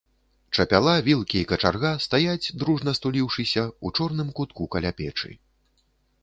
[0.61, 5.31] Чапяла, вілкі і качарга стаяць, дружна стуліўшыся, у чорным кутку каля печы.